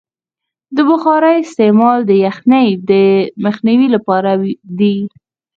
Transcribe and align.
د 0.75 0.77
بخارۍ 0.89 1.37
استعمال 1.43 1.99
د 2.05 2.11
یخنۍ 2.25 2.67
د 2.89 2.91
مخنیوي 3.45 3.87
لپاره 3.95 4.31
دی. 4.79 4.97